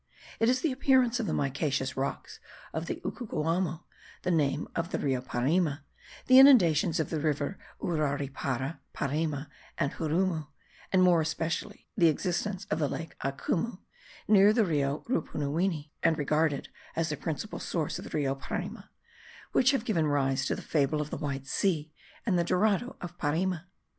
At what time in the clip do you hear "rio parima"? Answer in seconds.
4.97-5.83, 18.17-18.89